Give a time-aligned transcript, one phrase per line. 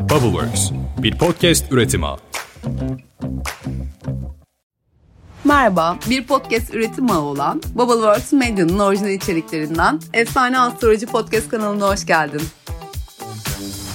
[0.00, 2.06] Bubbleworks, bir podcast üretimi.
[5.44, 12.06] Merhaba, bir podcast üretim ağı olan Bubbleworks Medya'nın orijinal içeriklerinden Efsane Astroloji Podcast kanalına hoş
[12.06, 12.42] geldin.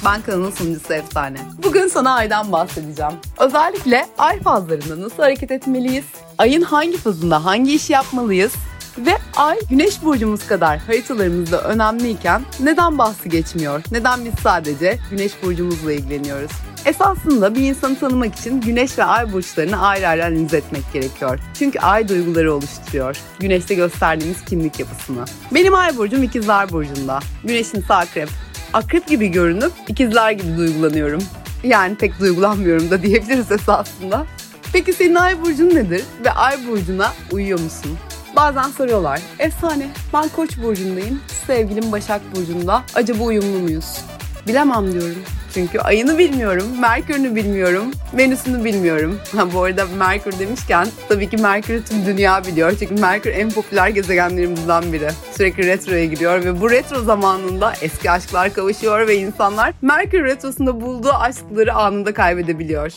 [0.05, 1.37] Ben kanalın sunucusu Efsane.
[1.63, 3.13] Bugün sana aydan bahsedeceğim.
[3.39, 6.05] Özellikle ay fazlarında nasıl hareket etmeliyiz?
[6.37, 8.53] Ayın hangi fazında hangi işi yapmalıyız?
[8.97, 13.83] Ve ay güneş burcumuz kadar haritalarımızda önemliyken neden bahsi geçmiyor?
[13.91, 16.51] Neden biz sadece güneş burcumuzla ilgileniyoruz?
[16.85, 21.39] Esasında bir insanı tanımak için güneş ve ay burçlarını ayrı ayrı analiz etmek gerekiyor.
[21.53, 23.17] Çünkü ay duyguları oluşturuyor.
[23.39, 25.25] Güneşte gösterdiğimiz kimlik yapısını.
[25.53, 27.19] Benim ay burcum ikizler burcunda.
[27.43, 28.29] Güneşin ise akrep.
[28.73, 31.23] Akrep gibi görünüp ikizler gibi duygulanıyorum.
[31.63, 34.25] Yani pek duygulanmıyorum da diyebiliriz esasında.
[34.73, 37.97] Peki senin ay burcun nedir ve ay burcuna uyuyor musun?
[38.35, 39.21] Bazen soruyorlar.
[39.39, 41.21] Efsane ben koç burcundayım.
[41.47, 42.83] Sevgilim Başak burcunda.
[42.95, 44.01] Acaba uyumlu muyuz?
[44.47, 45.23] Bilemem diyorum.
[45.53, 49.19] Çünkü ayını bilmiyorum, Merkür'ünü bilmiyorum, Venüs'ünü bilmiyorum.
[49.35, 52.75] Ha, bu arada Merkür demişken tabii ki Merkür'ü tüm dünya biliyor.
[52.79, 55.09] Çünkü Merkür en popüler gezegenlerimizden biri.
[55.31, 61.13] Sürekli retroya giriyor ve bu retro zamanında eski aşklar kavuşuyor ve insanlar Merkür retrosunda bulduğu
[61.13, 62.91] aşkları anında kaybedebiliyor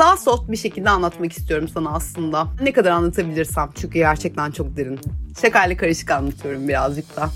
[0.00, 2.46] daha soft bir şekilde anlatmak istiyorum sana aslında.
[2.62, 5.00] Ne kadar anlatabilirsem çünkü gerçekten çok derin.
[5.42, 7.30] Şakayla karışık anlatıyorum birazcık da.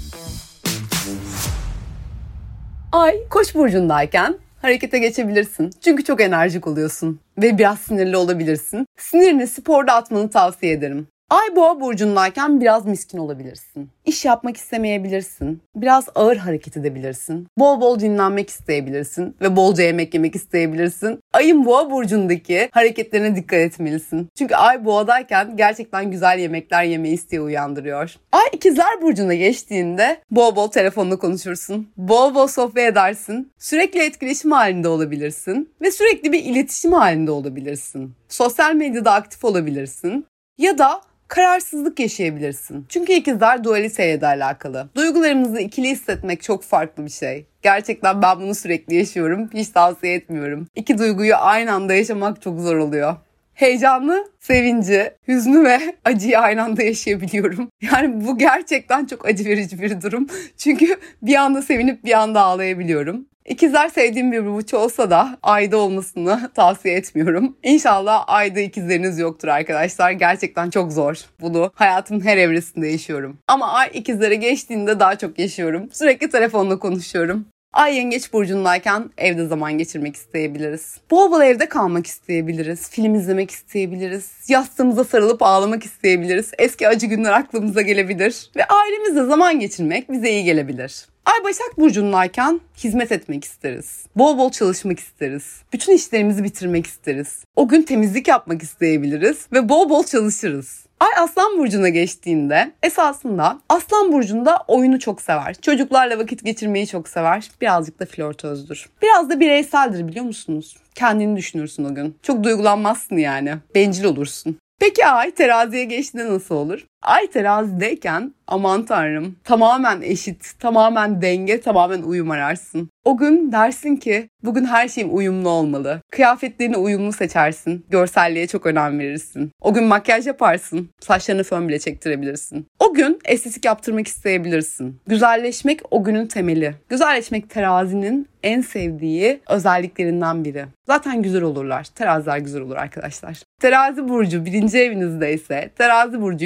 [2.92, 5.70] Ay Koç burcundayken harekete geçebilirsin.
[5.84, 8.86] Çünkü çok enerjik oluyorsun ve biraz sinirli olabilirsin.
[8.98, 11.06] Sinirini sporda atmanı tavsiye ederim.
[11.30, 13.90] Ay boğa burcundayken biraz miskin olabilirsin.
[14.04, 15.62] İş yapmak istemeyebilirsin.
[15.76, 17.48] Biraz ağır hareket edebilirsin.
[17.58, 21.18] Bol bol dinlenmek isteyebilirsin ve bolca yemek yemek isteyebilirsin.
[21.32, 24.28] Ayın boğa burcundaki hareketlerine dikkat etmelisin.
[24.38, 28.14] Çünkü ay boğadayken gerçekten güzel yemekler yemeyi isteği uyandırıyor.
[28.32, 31.88] Ay ikizler burcuna geçtiğinde bol bol telefonla konuşursun.
[31.96, 33.52] Bol bol sohbet edersin.
[33.58, 38.14] Sürekli etkileşim halinde olabilirsin ve sürekli bir iletişim halinde olabilirsin.
[38.28, 40.26] Sosyal medyada aktif olabilirsin.
[40.58, 41.00] Ya da
[41.34, 42.86] kararsızlık yaşayabilirsin.
[42.88, 44.88] Çünkü ikizler dualiteyle de alakalı.
[44.96, 47.46] Duygularımızı ikili hissetmek çok farklı bir şey.
[47.62, 49.50] Gerçekten ben bunu sürekli yaşıyorum.
[49.54, 50.68] Hiç tavsiye etmiyorum.
[50.74, 53.16] İki duyguyu aynı anda yaşamak çok zor oluyor
[53.54, 57.68] heyecanlı, sevinci, hüznü ve acıyı aynı anda yaşayabiliyorum.
[57.92, 60.26] Yani bu gerçekten çok acı verici bir durum.
[60.56, 63.26] Çünkü bir anda sevinip bir anda ağlayabiliyorum.
[63.48, 67.56] İkizler sevdiğim bir burç olsa da ayda olmasını tavsiye etmiyorum.
[67.62, 70.10] İnşallah ayda ikizleriniz yoktur arkadaşlar.
[70.10, 71.16] Gerçekten çok zor.
[71.40, 73.38] Bunu hayatımın her evresinde yaşıyorum.
[73.48, 75.88] Ama ay ikizlere geçtiğinde daha çok yaşıyorum.
[75.92, 77.46] Sürekli telefonla konuşuyorum.
[77.72, 80.96] Ay yengeç burcundayken evde zaman geçirmek isteyebiliriz.
[81.10, 82.90] Bol bol evde kalmak isteyebiliriz.
[82.90, 84.30] Film izlemek isteyebiliriz.
[84.48, 86.50] Yastığımıza sarılıp ağlamak isteyebiliriz.
[86.58, 88.50] Eski acı günler aklımıza gelebilir.
[88.56, 91.06] Ve ailemizle zaman geçirmek bize iyi gelebilir.
[91.26, 94.06] Ay Başak Burcu'ndayken hizmet etmek isteriz.
[94.16, 95.62] Bol bol çalışmak isteriz.
[95.72, 97.44] Bütün işlerimizi bitirmek isteriz.
[97.56, 100.86] O gün temizlik yapmak isteyebiliriz ve bol bol çalışırız.
[101.00, 105.54] Ay Aslan Burcu'na geçtiğinde esasında Aslan Burcu'nda oyunu çok sever.
[105.62, 107.50] Çocuklarla vakit geçirmeyi çok sever.
[107.60, 108.88] Birazcık da flörtözdür.
[109.02, 110.76] Biraz da bireyseldir biliyor musunuz?
[110.94, 112.16] Kendini düşünürsün o gün.
[112.22, 113.54] Çok duygulanmazsın yani.
[113.74, 114.58] Bencil olursun.
[114.80, 116.86] Peki ay teraziye geçtiğinde nasıl olur?
[117.04, 122.90] Ay terazideyken aman tanrım tamamen eşit, tamamen denge, tamamen uyum ararsın.
[123.04, 126.00] O gün dersin ki bugün her şeyim uyumlu olmalı.
[126.10, 127.86] Kıyafetlerini uyumlu seçersin.
[127.90, 129.50] Görselliğe çok önem verirsin.
[129.60, 130.88] O gün makyaj yaparsın.
[131.00, 132.66] Saçlarını fön bile çektirebilirsin.
[132.78, 135.00] O gün estetik yaptırmak isteyebilirsin.
[135.06, 136.74] Güzelleşmek o günün temeli.
[136.88, 140.64] Güzelleşmek terazinin en sevdiği özelliklerinden biri.
[140.86, 141.84] Zaten güzel olurlar.
[141.84, 143.42] Teraziler güzel olur arkadaşlar.
[143.60, 146.44] Terazi burcu birinci evinizde ise terazi burcu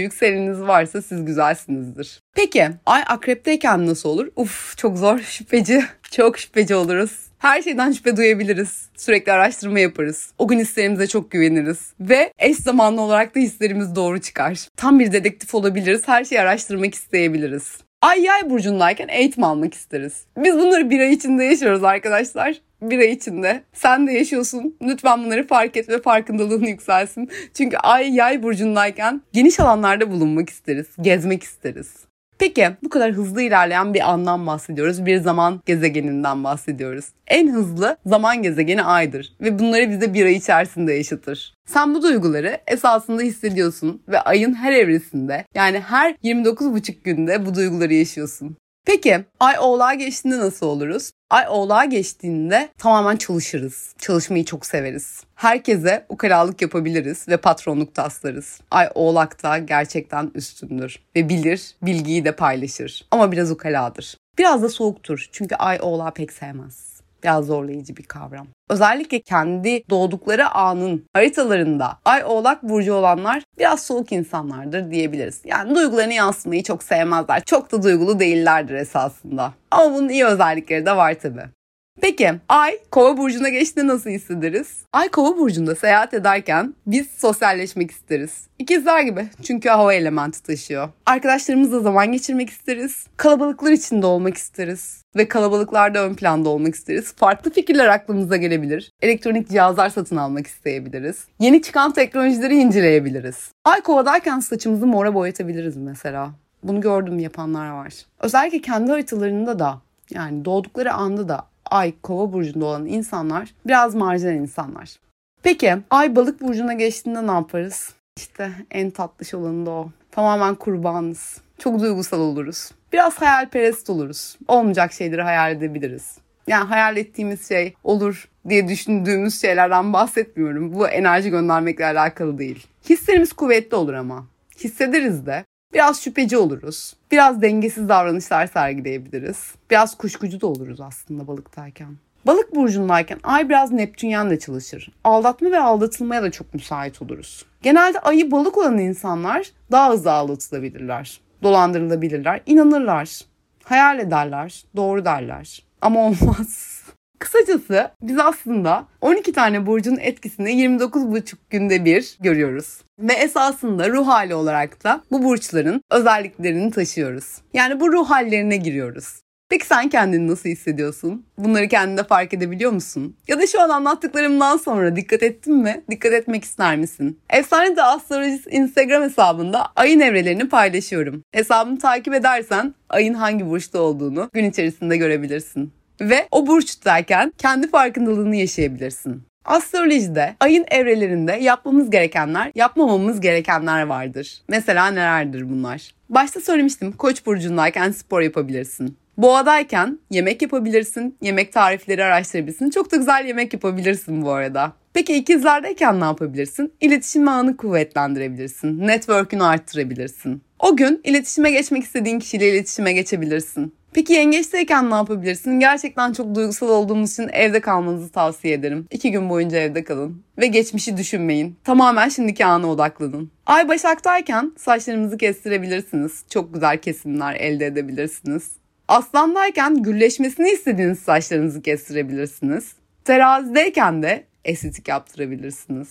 [0.49, 2.21] yükseleniniz varsa siz güzelsinizdir.
[2.35, 4.29] Peki ay akrepteyken nasıl olur?
[4.37, 5.85] Uf çok zor şüpheci.
[6.11, 7.29] Çok şüpheci oluruz.
[7.39, 8.89] Her şeyden şüphe duyabiliriz.
[8.97, 10.31] Sürekli araştırma yaparız.
[10.39, 11.93] O gün hislerimize çok güveniriz.
[12.01, 14.69] Ve eş zamanlı olarak da hislerimiz doğru çıkar.
[14.77, 16.09] Tam bir dedektif olabiliriz.
[16.09, 17.77] Her şeyi araştırmak isteyebiliriz.
[18.03, 20.25] Ay yay burcundayken eğitim almak isteriz.
[20.37, 22.55] Biz bunları bir ay içinde yaşıyoruz arkadaşlar.
[22.83, 23.63] Bir ay içinde.
[23.73, 24.77] Sen de yaşıyorsun.
[24.83, 27.31] Lütfen bunları fark et ve farkındalığın yükselsin.
[27.55, 30.87] Çünkü ay yay burcundayken geniş alanlarda bulunmak isteriz.
[31.01, 32.09] Gezmek isteriz.
[32.39, 35.07] Peki bu kadar hızlı ilerleyen bir andan bahsediyoruz.
[35.07, 37.05] Bir zaman gezegeninden bahsediyoruz.
[37.27, 41.55] En hızlı zaman gezegeni aydır ve bunları bize bir ay içerisinde yaşatır.
[41.67, 47.95] Sen bu duyguları esasında hissediyorsun ve ayın her evresinde yani her 29,5 günde bu duyguları
[47.95, 48.57] yaşıyorsun.
[48.89, 51.11] Peki ay oğlağa geçtiğinde nasıl oluruz?
[51.31, 53.95] Ay oğlağa geçtiğinde tamamen çalışırız.
[53.99, 55.25] Çalışmayı çok severiz.
[55.35, 58.61] Herkese ukalalık yapabiliriz ve patronluk taslarız.
[58.71, 63.07] Ay oğlakta gerçekten üstündür ve bilir, bilgiyi de paylaşır.
[63.11, 64.17] Ama biraz ukaladır.
[64.39, 66.98] Biraz da soğuktur çünkü ay oğlağı pek sevmez.
[67.23, 68.47] Biraz zorlayıcı bir kavram.
[68.71, 75.43] Özellikle kendi doğdukları anın haritalarında Ay Oğlak Burcu olanlar biraz soğuk insanlardır diyebiliriz.
[75.45, 77.45] Yani duygularını yansıtmayı çok sevmezler.
[77.45, 79.53] Çok da duygulu değillerdir esasında.
[79.71, 81.58] Ama bunun iyi özellikleri de var tabii.
[82.01, 84.85] Peki Ay Kova burcuna geçtiğinde nasıl hissederiz?
[84.93, 88.47] Ay Kova burcunda seyahat ederken biz sosyalleşmek isteriz.
[88.59, 90.89] İkizler gibi çünkü hava elementi taşıyor.
[91.07, 93.07] Arkadaşlarımızla zaman geçirmek isteriz.
[93.17, 95.03] Kalabalıklar içinde olmak isteriz.
[95.17, 97.15] Ve kalabalıklarda ön planda olmak isteriz.
[97.17, 98.93] Farklı fikirler aklımıza gelebilir.
[99.03, 101.25] Elektronik cihazlar satın almak isteyebiliriz.
[101.39, 103.53] Yeni çıkan teknolojileri inceleyebiliriz.
[103.65, 106.31] Ay kovadayken saçımızı mora boyatabiliriz mesela.
[106.63, 107.95] Bunu gördüm yapanlar var.
[108.21, 109.79] Özellikle kendi haritalarında da
[110.11, 114.97] yani doğdukları anda da Ay kova burcunda olan insanlar biraz marjinal insanlar.
[115.43, 117.93] Peki Ay balık burcuna geçtiğinde ne yaparız?
[118.17, 119.91] İşte en tatlış olanı da o.
[120.11, 121.41] Tamamen kurbanız.
[121.59, 122.71] Çok duygusal oluruz.
[122.93, 124.39] Biraz hayalperest oluruz.
[124.49, 126.19] Olmayacak şeyleri hayal edebiliriz.
[126.47, 130.75] Yani hayal ettiğimiz şey olur diye düşündüğümüz şeylerden bahsetmiyorum.
[130.75, 132.67] Bu enerji göndermekle alakalı değil.
[132.91, 134.27] Hislerimiz kuvvetli olur ama.
[134.65, 135.45] Hissederiz de.
[135.75, 136.95] Biraz şüpheci oluruz.
[137.11, 139.55] Biraz dengesiz davranışlar sergileyebiliriz.
[139.71, 141.97] Biraz kuşkucu da oluruz aslında balıktayken.
[142.27, 144.93] Balık burcundayken ay biraz Neptünyen de çalışır.
[145.05, 147.45] Aldatma ve aldatılmaya da çok müsait oluruz.
[147.63, 151.21] Genelde ayı balık olan insanlar daha hızlı aldatılabilirler.
[151.43, 153.21] Dolandırılabilirler, inanırlar.
[153.65, 155.63] Hayal ederler, doğru derler.
[155.81, 156.78] Ama olmaz.
[157.19, 162.81] Kısacası biz aslında 12 tane burcun etkisini 29,5 günde bir görüyoruz.
[162.99, 167.39] Ve esasında ruh hali olarak da bu burçların özelliklerini taşıyoruz.
[167.55, 169.23] Yani bu ruh hallerine giriyoruz.
[169.51, 171.27] Peki sen kendini nasıl hissediyorsun?
[171.39, 173.17] Bunları kendinde fark edebiliyor musun?
[173.29, 175.85] Ya da şu an anlattıklarımdan sonra dikkat ettin mi?
[175.91, 177.21] Dikkat etmek ister misin?
[177.31, 181.23] Efsane de Astrolojist Instagram hesabında ayın evrelerini paylaşıyorum.
[181.33, 188.37] Hesabımı takip edersen ayın hangi burçta olduğunu gün içerisinde görebilirsin ve o burçtayken kendi farkındalığını
[188.37, 189.23] yaşayabilirsin.
[189.45, 194.43] Astrolojide ayın evrelerinde yapmamız gerekenler, yapmamamız gerekenler vardır.
[194.49, 195.95] Mesela nelerdir bunlar?
[196.09, 198.97] Başta söylemiştim Koç burcundayken spor yapabilirsin.
[199.17, 202.71] Boğadayken yemek yapabilirsin, yemek tarifleri araştırabilirsin.
[202.71, 204.73] Çok da güzel yemek yapabilirsin bu arada.
[204.93, 206.73] Peki ikizlerdeyken ne yapabilirsin?
[206.81, 208.87] İletişim ağını kuvvetlendirebilirsin.
[208.87, 210.43] Network'ünü arttırabilirsin.
[210.59, 213.75] O gün iletişime geçmek istediğin kişiyle iletişime geçebilirsin.
[213.93, 215.61] Peki yengeçteyken ne yapabilirsin?
[215.61, 218.87] Gerçekten çok duygusal olduğumuz için evde kalmanızı tavsiye ederim.
[218.91, 220.23] İki gün boyunca evde kalın.
[220.39, 221.57] Ve geçmişi düşünmeyin.
[221.65, 223.31] Tamamen şimdiki ana odaklanın.
[223.47, 226.25] Ay Başak'tayken saçlarınızı kestirebilirsiniz.
[226.31, 228.51] Çok güzel kesimler elde edebilirsiniz.
[228.89, 232.73] Aslandayken gülleşmesini istediğiniz saçlarınızı kestirebilirsiniz.
[233.05, 235.89] Terazideyken de estetik yaptırabilirsiniz.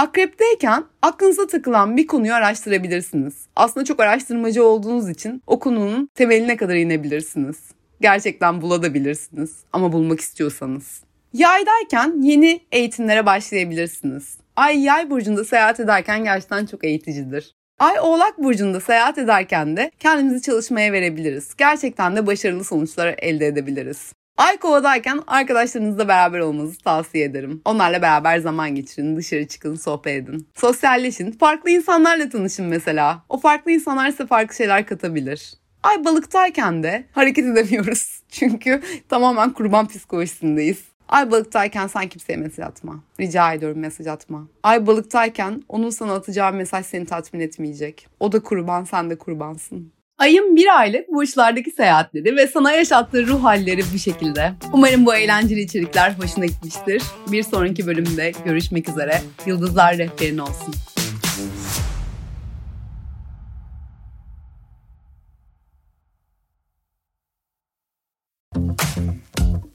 [0.00, 3.34] Akrepteyken aklınıza takılan bir konuyu araştırabilirsiniz.
[3.56, 7.56] Aslında çok araştırmacı olduğunuz için o konunun temeline kadar inebilirsiniz.
[8.00, 11.02] Gerçekten bulabilirsiniz ama bulmak istiyorsanız.
[11.32, 14.36] Yaydayken yeni eğitimlere başlayabilirsiniz.
[14.56, 17.54] Ay yay burcunda seyahat ederken gerçekten çok eğiticidir.
[17.78, 21.54] Ay Oğlak Burcu'nda seyahat ederken de kendimizi çalışmaya verebiliriz.
[21.58, 24.12] Gerçekten de başarılı sonuçlar elde edebiliriz.
[24.36, 27.62] Ay kovadayken arkadaşlarınızla beraber olmanızı tavsiye ederim.
[27.64, 30.48] Onlarla beraber zaman geçirin, dışarı çıkın, sohbet edin.
[30.54, 33.22] Sosyalleşin, farklı insanlarla tanışın mesela.
[33.28, 35.54] O farklı insanlar size farklı şeyler katabilir.
[35.82, 38.20] Ay balıktayken de hareket edemiyoruz.
[38.28, 40.78] Çünkü tamamen kurban psikolojisindeyiz.
[41.08, 43.00] Ay balıktayken sen kimseye mesaj atma.
[43.20, 44.48] Rica ediyorum mesaj atma.
[44.62, 48.08] Ay balıktayken onun sana atacağı mesaj seni tatmin etmeyecek.
[48.20, 49.92] O da kurban, sen de kurbansın.
[50.20, 54.52] Ayın bir aylık burçlardaki seyahatleri ve sana yaşattığı ruh halleri bu şekilde.
[54.72, 57.02] Umarım bu eğlenceli içerikler hoşuna gitmiştir.
[57.32, 59.22] Bir sonraki bölümde görüşmek üzere.
[59.46, 60.74] Yıldızlar rehberin olsun.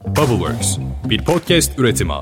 [0.08, 0.78] Bubbleworks
[1.10, 2.14] bir podcast üretimi.